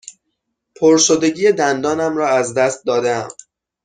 [0.75, 3.29] پرشدگی دندانم را از دست داده ام.